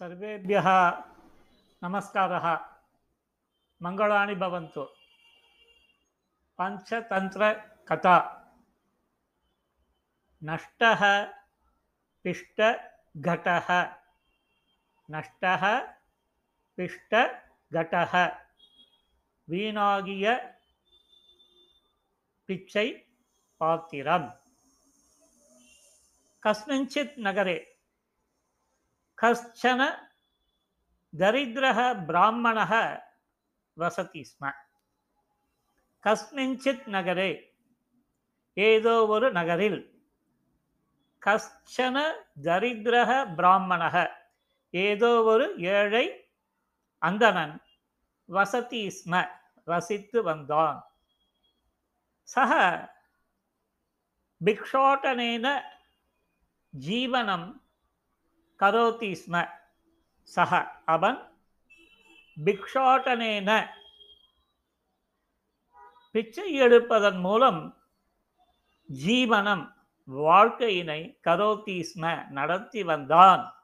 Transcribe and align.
सर्वेभ्यः 0.00 0.68
नमस्कारः 1.82 2.46
मङ्गलानि 3.80 4.34
भवन्तु 4.42 4.84
पञ्चतन्त्रकथा 6.58 8.16
नष्टः 10.42 11.02
पिष्टघटः 12.24 13.68
नष्टः 15.08 15.64
पिष्टघटः 16.78 18.14
வீணாகிய 19.48 20.26
பிச்சை 22.48 22.86
பாத்திரம் 23.60 24.28
கஸ்மிஞ்சித் 26.42 27.16
நகரே 27.26 27.56
கஷ்டன 29.23 29.81
தரித்திரக 31.13 31.79
பிராமணக 32.07 32.73
வசதி 33.77 34.21
ஸ்ம 34.29 34.51
கஸ்மிஞ்சித் 36.03 36.87
நகரே 36.87 37.31
ஏதோ 38.57 38.95
ஒரு 39.07 39.27
நகரில் 39.31 39.79
கஷ்டன 41.21 41.97
தரித்திரக 42.43 43.11
பிராமணக 43.37 43.95
ஏதோ 44.73 45.11
ஒரு 45.25 45.45
ஏழை 45.75 46.05
அந்தணன் 47.01 47.55
வசதி 48.29 48.83
ஸ்ம 48.89 49.23
வசித்து 49.67 50.19
வந்தான் 50.23 50.79
சக 52.27 52.53
பிக்ஷோட்டனேன 54.41 55.47
ஜீவனம் 56.73 57.49
கரோதி 58.59 59.15
ஸ்ம 59.21 59.49
சக 60.21 60.81
அவன் 60.85 61.19
பிக்ஷாட்டனேன 62.45 63.69
பிச்சை 66.11 66.61
எடுப்பதன் 66.61 67.19
மூலம் 67.19 67.77
ஜீவனம் 69.05 69.73
வாழ்க்கையினை 70.07 71.17
கரோதி 71.23 71.85
ஸ்ம 71.89 72.27
நடத்தி 72.27 72.83
வந்தான். 72.83 73.55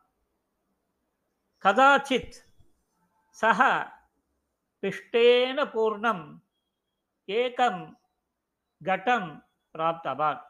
கதாச்சித் 1.64 2.38
சக 3.30 3.60
பிஷ்டேன 4.82 5.58
பூர்ணம் 5.74 6.42
ஏகம் 7.28 7.96
கட்டம் 8.84 9.48
பிராப்தவான். 9.74 10.42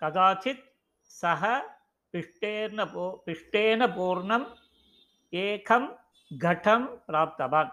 கதாச்சித் 0.00 0.66
சக 1.00 1.74
பிஷ்டேன 2.16 2.92
போ 2.92 3.22
பிஷ்டேன 3.26 3.92
பூர்ணம் 3.96 4.56
ஏகம் 5.30 5.96
கடம் 6.38 7.02
பிராப்தவான் 7.08 7.72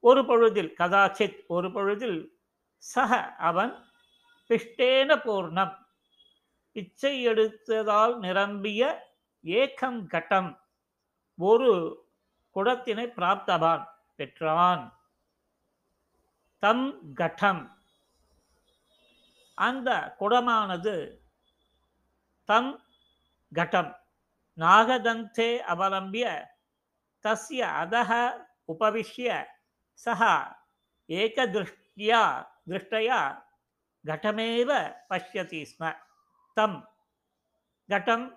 ஒரு 0.00 0.24
பொழுதில் 0.24 0.74
கதாச்சித் 0.78 1.46
ஒரு 1.46 1.72
பொழுதில் 1.72 2.32
சக 2.76 3.34
அவன் 3.34 3.84
பிஷ்டேன 4.48 5.16
பூர்ணம் 5.16 5.82
பிச்சை 6.72 7.26
எடுத்ததால் 7.28 8.16
நிரம்பிய 8.16 9.12
ஏகம் 9.44 10.06
கட்டம் 10.06 10.60
ஒரு 11.38 12.02
குடத்தினை 12.54 13.06
பிராப்தவான் 13.16 13.86
பெற்றான். 14.16 14.98
தம் 16.58 17.12
கட்டம். 17.12 17.78
அந்த 19.54 20.16
குடமானது 20.20 21.18
தம் 22.44 22.83
घटं 23.53 23.91
नागदन्ते 24.57 25.49
अवलम्ब्य 25.73 26.33
तस्य 27.25 27.61
अधः 27.81 28.11
उपविश्य 28.69 29.45
सः 29.99 30.21
एकदृष्ट्या 31.09 32.21
दृष्टया 32.69 33.19
घटमेव 34.05 34.71
पश्यति 35.09 35.63
स्म 35.65 35.91
तं 36.57 36.73
घटम् 37.89 38.27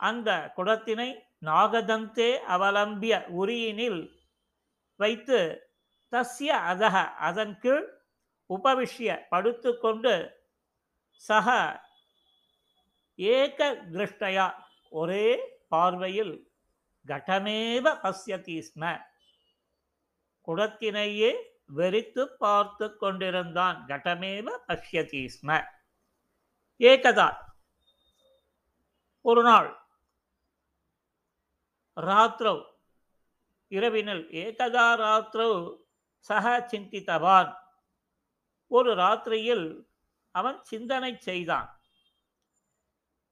அந்த 0.00 0.30
குடத்தினை 0.56 1.10
நாகதந்தே 1.48 2.30
அவலம்பிய 2.54 3.14
உரியினில் 3.40 4.00
வைத்து 5.00 5.38
தஸ்ய 6.12 6.50
அதக 6.70 6.96
அதன் 7.28 7.54
கீழ் 7.62 7.86
உபவிஷ்ய 8.50 9.10
படுத்துக்கொண்டு 9.30 10.14
சக 11.22 11.48
ஏக 13.17 13.73
திருஷ்டையா 13.91 14.53
ஒரே 14.89 15.57
பார்வையில் 15.67 16.51
கடமேவ 17.07 18.01
பசியதி 18.01 18.71
ஸ்ம. 18.73 19.01
குடத்தினையே 20.47 21.43
வெறித்து 21.75 22.25
பார்த்து 22.25 22.97
கொண்டிருந்தான் 22.97 23.85
கடமேவ 23.87 24.57
பசியதி 24.65 25.31
ஸ்ம. 25.41 25.65
ஏகதா. 26.79 27.35
ஒரு 29.21 29.43
நாள் 29.43 29.85
ராத்திரவு 31.95 32.65
இரவினில் 33.67 34.27
ஏகதா 34.29 34.87
ராத்திரவு 34.95 35.77
சக 36.19 36.67
சிந்தித்தவான். 36.71 37.55
ஒரு 38.67 38.95
ராத்திரியில் 38.95 39.85
அவன் 40.31 40.63
சிந்தனை 40.63 41.17
செய்தான். 41.17 41.76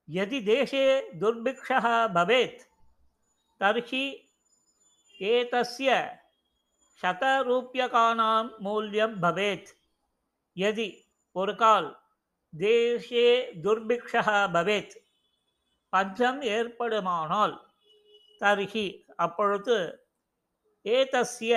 यदि 0.08 0.40
देशे 0.46 0.84
दुर्भिक्षः 1.20 1.86
भवेत् 2.14 2.62
तर्हि 3.60 4.04
एतस्य 5.20 6.00
शतरूप्यकाणां 7.00 8.42
मूल्यं 8.62 9.14
भवेत् 9.20 9.76
यदि 10.56 10.88
ஒரு 11.36 11.52
கால் 11.54 11.88
தேசே 12.52 13.26
துர்பிக்ஷா 13.64 14.22
பவேத் 14.54 14.94
பஞ்சம் 15.92 16.40
ஏற்படுமானால் 16.54 17.54
தர்ஹி 18.40 18.86
அப்பொழுது 19.24 19.76
ஏதஸ்ய 20.84 21.54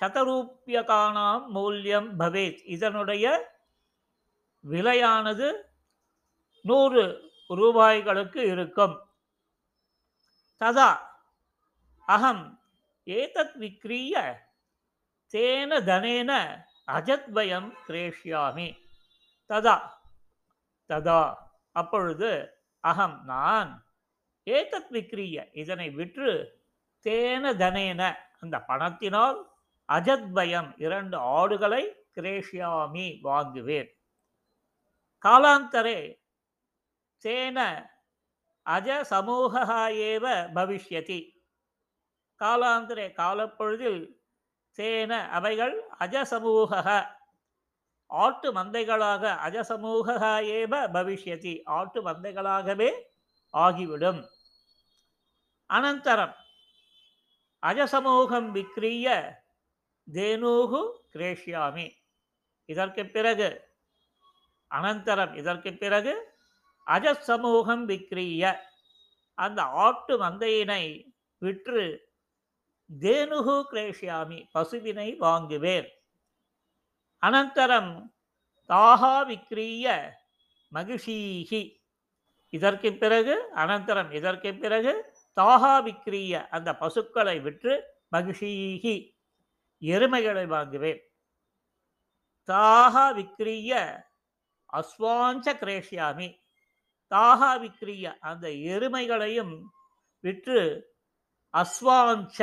சதரூப்பியகானாம் 0.00 1.44
மூல்யம் 1.56 2.08
பவேத் 2.20 2.62
இதனுடைய 2.74 3.26
விலையானது 4.64 5.48
நூறு 6.64 7.04
ரூபாய்களுக்கு 7.55 8.45
இருக்கும். 8.45 9.09
ததா 10.59 10.97
அகம் 12.05 12.63
ஏதத் 13.05 13.55
விக்ரீய 13.59 14.35
தேன 15.33 15.79
தனேன 15.83 16.61
அஜத்வயம் 16.87 17.73
கிரேஷ்யாமி. 17.87 18.77
ததா 19.49 19.89
ததா 20.89 21.35
அப்பொழுது 21.71 22.53
அகம் 22.79 23.23
நான் 23.23 23.85
ஏதத் 24.45 24.91
விக்ரீய 24.91 25.49
இதனை 25.53 25.89
விற்று 25.89 26.61
தேன 27.03 27.53
தனேன 27.53 28.15
அந்த 28.39 28.59
பணத்தினால் 28.59 29.51
அஜத்வயம் 29.87 30.73
இரண்டு 30.77 31.17
ஆடுகளை 31.17 32.07
கிரேஷ்யாமி 32.15 33.21
வாங்குவேன். 33.21 33.97
காலாந்தரே 35.23 36.18
तेन 37.25 37.57
அஜசமூகா 38.65 39.77
ஏவ 40.07 40.25
பவிஷ்யதி. 40.55 41.31
காலாந்திரே 42.39 43.05
காலப்பொழுதில் 43.13 44.15
தேன 44.77 45.27
அவைகள் 45.27 45.87
அஜசமூக 45.99 46.71
ஆட்டு 48.05 48.53
மந்தைகளாக 48.53 49.23
அஜசமூக 49.47 50.07
ஏவ 50.41 50.73
பவிஷ்யதி. 50.91 51.61
ஆட்டு 51.65 52.09
மந்தைகளாகவே 52.09 53.01
ஆகிவிடும். 53.53 54.27
அனந்தரம். 55.69 56.35
அஜசமூகம் 57.63 58.49
விக்ரிய 58.55 59.35
தேனூகு 60.11 60.91
கிரேஷியாமி. 61.13 61.91
இதற்கு 62.65 63.05
பிறகு 63.05 63.67
அனந்தரம் 64.71 65.35
இதற்கு 65.35 65.73
பிறகு 65.73 66.38
அஜசமூகம் 66.89 67.83
விக்ரிய. 67.91 68.43
அந்த 69.33 69.61
ஆட்டு 69.61 70.13
மந்தையினை 70.23 70.83
விற்று 71.37 71.83
தேனுகு 72.99 73.55
கிரேஷியாமி 73.71 74.39
பசுவினை 74.53 75.09
வாங்குவேன். 75.17 75.89
அனந்தரம் 77.21 77.91
தாகா 78.69 79.15
விக்ரிய 79.31 79.85
மகிஷீகி. 80.73 81.61
இதற்கு 82.49 82.93
பிறகு 82.93 83.35
அனந்தரம் 83.55 84.11
இதற்கு 84.11 84.55
பிறகு 84.55 84.93
தாகா 85.41 85.73
விக்ரிய 85.87 86.47
அந்த 86.47 86.69
பசுக்களை 86.75 87.39
விற்று 87.39 87.73
மகிஷீகி 88.11 88.95
எருமைகளை 89.81 90.45
வாங்குவேன். 90.47 91.01
தாகா 92.47 93.05
விக்ரிய 93.19 93.71
அஸ்வாஞ்ச 94.73 95.47
கிரேஷியாமி 95.61 96.29
தாகா 97.11 97.51
விக்ரிய 97.63 98.05
அந்த 98.29 98.45
எருமைகளையும் 98.73 99.53
விற்று 100.23 100.61
அஸ்வாஞ்ச 101.53 102.37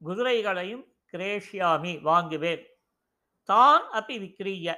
குதிரைகளையும் 0.00 0.84
கிரேஷியாமி 1.12 1.92
வாங்குவேன். 2.08 2.64
தான் 3.48 3.84
அப்பி 3.98 4.16
விக்ரிய 4.24 4.68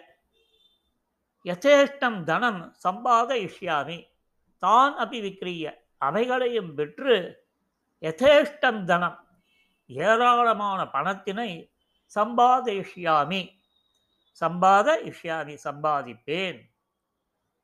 யசேஷ்டம் 1.44 2.18
தனம் 2.30 2.62
சம்பாதயிஷ்யாமி 2.84 3.98
தான் 4.62 4.94
அப்பி 5.02 5.18
விக்ரிய 5.26 5.64
அவைகளையும் 6.06 6.70
விற்று 6.78 7.16
யதேஷ்டம் 8.02 8.80
தனம் 8.90 9.18
ஏராளமான 9.90 10.80
பணத்தினை 10.94 11.50
சம்பாதயிஷ்யாமி 12.16 13.42
சம்பாதயிஷ்யாமி 14.40 15.54
சம்பாதிப்பேன். 15.66 16.58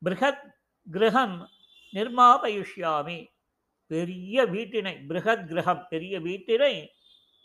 பிருகத் 0.01 0.45
கிரகம் 0.91 1.49
நிர்மாபயிஷ்யாமி. 1.93 3.27
பெரிய 3.87 4.45
வீட்டினை 4.45 5.05
பிருகத் 5.07 5.45
கிரகம் 5.45 5.85
பெரிய 5.89 6.19
வீட்டினை 6.19 6.87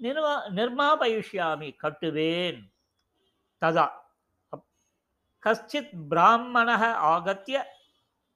நிர்மா 0.01 0.41
நிர்மாபயிஷ்யாமி 0.55 1.73
கட்டுவேன். 1.83 2.73
ததா. 3.61 3.91
கஷ்டித் 5.47 5.91
பிராமணக 6.11 6.93
ஆகத்திய 6.93 7.65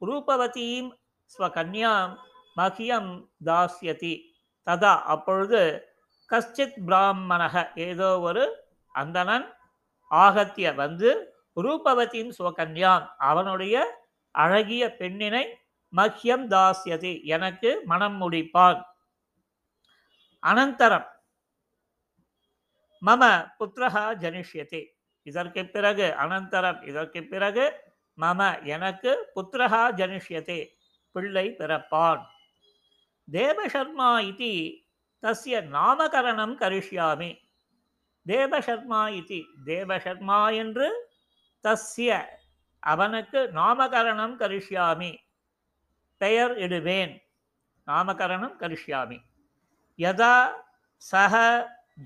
ரூபவதீம் 0.01 0.93
ஸ்வகன்யாம் 1.39 2.17
மகியம் 2.57 3.29
தாஸ்யதி. 3.45 4.21
ததா. 4.67 5.01
அப்பொழுது 5.01 5.89
கஷ்டித் 6.31 6.79
பிராமணக 6.87 7.79
ஏதோ 7.79 8.21
ஒரு 8.21 8.65
அந்தணன் 8.89 9.55
ஆகத்திய 10.11 10.75
வந்து 10.75 11.35
ரூபவதியின் 11.57 12.33
சுவகன்யாம் 12.39 13.07
அவனுடைய 13.19 14.02
அழகிய 14.33 14.97
பெண்ணினை 14.99 15.55
மஹ்யம் 15.97 16.49
தாசியதி 16.49 17.25
எனக்கு 17.25 17.83
மனம் 17.85 18.21
முடிப்பான். 18.21 18.83
அனந்தரம். 20.47 21.07
மம 23.07 23.51
புத்திரஹா 23.59 24.15
ஜனிஷ்யதி. 24.17 24.87
இதற்கு 25.23 25.67
பிறகு 25.67 26.15
அனந்தரம். 26.19 26.89
இதற்கு 26.89 27.25
பிறகு 27.25 27.81
மம. 28.21 28.65
எனக்கு 28.65 29.31
புத்திரஹா 29.37 29.93
ஜனிஷ்யதே. 29.93 30.69
பிள்ளை 31.13 31.55
பிறப்பான். 31.59 32.23
தேவசர்மா 33.33 34.27
இது 34.27 34.79
தஸ்ய 35.23 35.67
நாமகரணம் 35.69 36.57
கரிஷ்யாமி. 36.59 37.39
தேவசர்மா 38.27 39.11
இது. 39.11 39.45
தேவசர்மா 39.67 40.55
என்று 40.55 41.11
தஸ்ய 41.65 42.27
அவனுக்கு 42.83 43.51
நாமகரணம் 43.55 44.35
கரிஷ்யாமி. 44.39 45.13
பெயர் 46.21 46.53
இடுவேன். 46.59 47.15
நாமகரணம் 47.87 48.57
கரிஷ்யாமி. 48.59 49.19
யதா 49.99 50.37
சக 50.97 51.35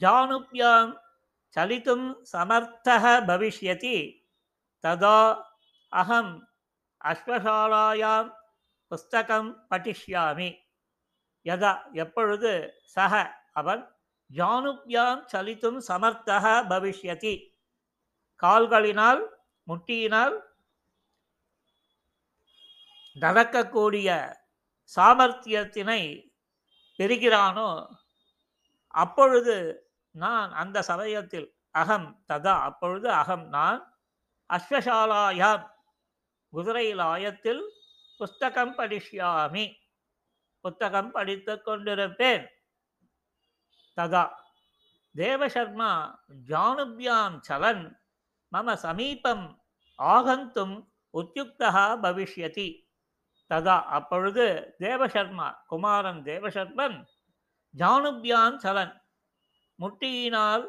ஜானுப்யாம் 0.00 0.92
சலித்தும் 1.56 2.06
சமர்த்தக 2.32 3.04
பவிஷ்யதி. 3.28 3.96
ததா 4.84 5.42
அகம் 5.92 6.32
அஸ்வசாலாயாம் 7.04 8.30
புஸ்தகம் 8.90 9.50
படிஷ்யாமி 9.70 10.50
யதா 11.46 11.72
எப்பொழுது 11.92 12.52
சக 12.84 13.12
அவன் 13.52 13.82
ஜானுப்யாம் 14.30 15.20
சலித்தும் 15.32 15.80
சமர்த்தக 15.88 16.44
பவிஷ்யதி. 16.70 17.34
கால்களினால் 18.42 19.22
முட்டியினால் 19.68 20.36
நடக்கக்கூடிய 23.16 24.38
சாமர்த்தியத்தினை 24.96 26.02
பெறுகிறானோ 26.98 27.70
அப்பொழுது 28.88 29.86
நான் 30.10 30.52
அந்த 30.52 30.82
சமயத்தில் 30.82 31.48
அகம் 31.70 32.24
ததா 32.28 32.54
அப்பொழுது 32.68 33.08
அகம் 33.10 33.48
நான் 33.48 33.80
அஸ்வசாலாயாம் 34.50 35.64
குதிரையிலாயத்தில் 36.52 37.62
புஸ்தகம் 38.18 38.74
படிஷ்யாமி 38.78 39.76
புத்தகம் 40.60 41.10
படித்து 41.10 41.54
கொண்டிருப்பேன். 41.64 42.46
ததா 43.98 44.24
தேவசர்மா 45.14 45.90
ஜானுபியாம் 46.48 47.36
சலன் 47.48 47.84
மம 48.52 48.74
சமீபம் 48.74 49.46
ஆகந்தும் 49.98 50.76
உத்யுக்தா 51.14 51.84
பவிஷ்யதி. 52.02 52.85
ததா. 53.50 53.82
அப்பொழுது 53.82 54.74
தேவசர்மா 54.78 55.54
குமாரன் 55.66 56.22
தேவசர்மன் 56.22 57.04
ஜானுபியான் 57.78 58.56
சலன் 58.62 58.94
முட்டியினால் 59.78 60.66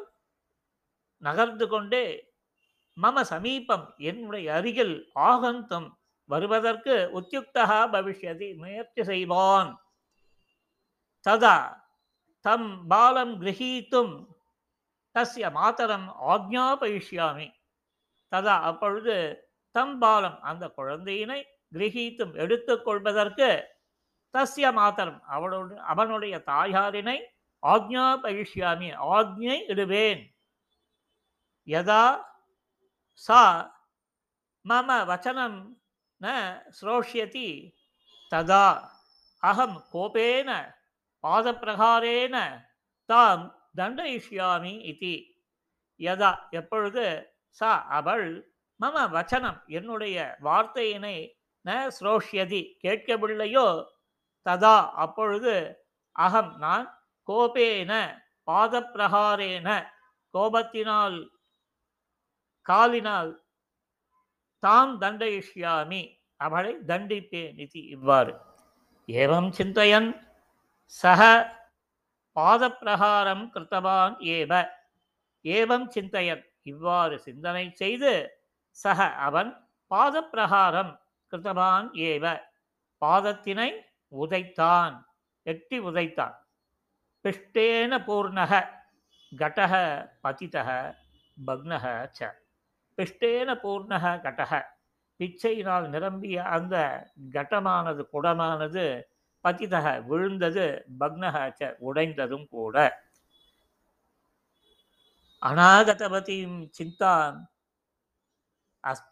நகர்ந்து 1.22 1.68
கொண்டே 1.68 2.04
மம 3.02 3.20
சமீபம் 3.20 3.94
என்னுடைய 3.96 4.54
அருகில் 4.54 5.10
ஆகந்தம் 5.14 5.98
வருவதற்கு 6.24 6.94
உத்யுக்தா 7.14 7.66
பவிஷ்யதி 7.92 8.56
முயற்சி 8.56 9.04
செய்வான். 9.04 9.70
ததா. 11.26 11.56
தம் 12.40 12.86
பாலம் 12.86 13.40
கிரகீத்தும் 13.40 14.26
தஸ்ய 15.14 15.50
மாதரம் 15.50 16.08
ஆக்ஞாபயிஷ்யாமி 16.28 17.48
ததா. 18.32 18.56
அப்பொழுது 18.70 19.16
தம் 19.70 19.98
பாலம் 19.98 20.40
அந்த 20.40 20.72
குழந்தையினை 20.76 21.40
கிரகித்தும் 21.72 22.34
எடுத்துக்கொள்வதற்கு 22.34 23.50
தஸ்ய 24.34 24.66
மாதரம். 24.72 25.20
அவளோடு 25.34 25.74
அவனுடைய 25.92 26.34
தாயாரினை 26.50 27.18
ஆக்ஞா 27.62 28.06
ஆக்ஞாபயிஷ்யாமி 28.14 28.88
ஆக்ஞை 29.16 29.56
இடுவேன். 29.72 30.22
யதா 31.68 32.04
சா 33.14 33.42
மம 34.64 34.88
வச்சனம் 35.10 35.58
ந 36.20 36.26
ஸ்ரோஷ்யதி 36.78 37.48
ததா. 38.32 38.66
அகம் 39.42 39.78
கோபேன 39.92 40.50
பாதப்பிரகாரேன 41.24 42.36
தாம் 43.08 43.44
தண்டயிஷ்யாமி 43.78 44.74
இதி 44.92 45.16
யதா 46.00 46.30
எப்பொழுது 46.50 47.04
சா 47.60 47.70
அவள் 47.98 48.28
மம 48.80 48.96
வச்சனம் 49.16 49.58
என்னுடைய 49.78 50.16
வார்த்தையினை 50.46 51.16
ந 51.68 51.70
ஸ்ரோஷ்யதி. 51.98 52.62
கேட்கவில்லையோ? 52.84 53.66
ததா. 54.46 54.76
அப்பொழுது 54.94 55.54
அகம் 56.16 56.52
நான் 56.58 56.86
கோபேன 57.28 57.92
பாதப்பிரகாரேன 58.48 59.68
கோபத்தினால் 60.34 61.18
காலினால் 62.66 63.30
தாம் 64.62 64.94
தண்டயிஷ்யாமி 65.00 66.02
அவளை 66.40 66.72
தண்டிப்பேன் 66.86 67.58
இது 67.58 67.80
இவ்வாறு. 67.88 68.32
ஏவம் 69.08 69.50
சிந்தையன் 69.58 70.08
சக 70.94 71.20
பாதப்பிரகாரம் 72.36 73.44
கிருத்தவான் 73.54 74.16
ஏவ. 74.36 74.52
ஏவம் 75.44 75.88
சிந்தையன். 75.94 76.42
இவ்வாறு 76.62 77.16
சிந்தனை 77.18 77.64
செய்து 77.72 78.12
சக 78.70 78.98
அவன் 79.28 79.50
பாதப்பிரகாரம் 79.90 80.92
கிருத்தவான் 81.32 81.88
ஏவ 82.08 82.24
பாதத்தினை 83.02 83.70
உதைத்தான் 84.12 84.94
எட்டி 85.46 85.78
உதைத்தான். 85.80 86.36
பிஷ்டேன 87.24 87.92
பூர்ணக 88.06 88.52
கடக 89.32 89.74
பதிதக 90.22 90.68
பக்னக 91.46 91.84
ச. 92.18 92.30
பிஷ்டேன 92.98 93.48
பூர்ணக 93.62 94.04
கடக 94.26 94.52
பிச்சையினால் 95.20 95.86
நிரம்பிய 95.88 96.44
அந்த 96.56 96.76
கட்டமானது 97.32 98.02
குடமானது 98.12 98.84
பதிதக 99.44 99.86
விழுந்தது 100.06 100.66
பக்னக 101.00 101.36
ச 101.58 101.70
உடைந்ததும் 101.88 102.48
கூட. 102.48 102.76
அநாகதபதியும் 105.42 106.60
சிந்தான் 106.78 107.36
அஸ் 108.84 109.04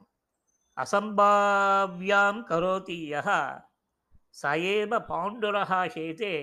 அசம்பாவியாம் 0.76 2.40
கரோதி 2.50 2.98
யா 3.12 3.38
சயேவ 4.42 4.92
பாண்டுரஹா 5.10 5.80
சேதே 5.94 6.34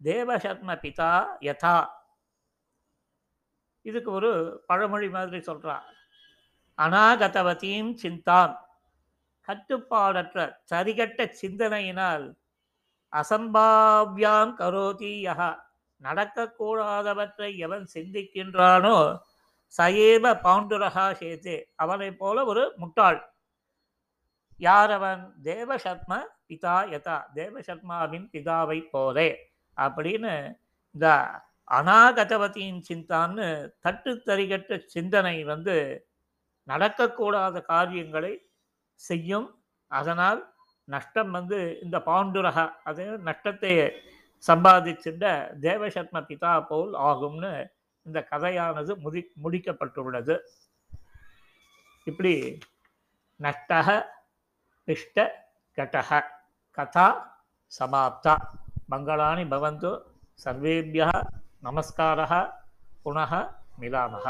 தேவசர்ம 0.00 0.70
பிதா 0.82 1.12
யதா. 1.42 1.76
இதுக்கு 3.86 4.10
ஒரு 4.12 4.30
பழமொழி 4.66 5.08
மாதிரி 5.08 5.40
சொல்கிறான் 5.40 5.86
அநாகதவதியும் 6.78 7.92
சிந்தாம். 8.02 8.54
கட்டுப்பாடற்ற 9.48 10.38
சரிகட்ட 10.70 11.28
சிந்தனையினால் 11.42 12.26
அசம்பாவியாம் 13.12 14.54
கரோதி 14.60 15.14
யா 15.26 15.50
நடக்கக்கூடாதவற்றை 16.00 17.50
எவன் 17.66 17.86
சிந்திக்கின்றானோ 17.94 18.96
சயேவ 19.74 20.24
பாண்டுரகா 20.44 21.06
சேத்து 21.20 21.54
அவனைப் 21.76 22.18
போல 22.18 22.44
ஒரு 22.44 22.64
முட்டாள். 22.76 23.18
யார் 24.58 24.90
அவன் 24.90 25.34
தேவசத்ம 25.42 26.22
பிதா 26.48 26.76
யதா. 26.92 27.22
தேவசத்மாவின் 27.34 28.26
பிதாவை 28.32 28.80
போலே. 28.90 29.52
அப்படின்னு 29.76 30.56
இந்த 30.90 31.30
அநாகதவதியின் 31.70 32.82
சிந்தான்னு 32.88 33.70
தட்டுத்தறிகட்ட 33.82 34.86
சிந்தனை 34.86 35.44
வந்து 35.44 36.06
நடக்கக்கூடாத 36.68 37.62
காரியங்களை 37.62 38.48
செய்யும். 38.94 39.62
அதனால் 39.88 40.54
நஷ்டம் 40.84 41.30
வந்து 41.30 41.78
இந்த 41.82 41.98
பாண்டுரக 41.98 42.70
அது 42.84 43.18
நஷ்டத்தை 43.18 43.72
சம்பாதிச்சிருந்த 44.46 45.26
தேவசர்ம 45.60 46.20
பிதா 46.28 46.66
போல் 46.66 46.92
ஆகும்னு 46.92 47.66
இந்த 48.02 48.26
கதையானது 48.30 48.96
முடி 48.96 49.32
முடிக்கப்பட்டுள்ளது. 49.42 50.38
இப்படி 52.04 52.58
நஷ்டக 53.42 54.14
पिष्टघटः 54.86 56.10
कथा 56.78 57.06
समाप्ता 57.78 58.34
मङ्गलानि 58.90 59.44
भवन्तु 59.54 59.90
सर्वेभ्यः 60.44 61.12
नमस्कारः 61.66 62.32
पुनः 63.04 63.32
मिलामः 63.80 64.26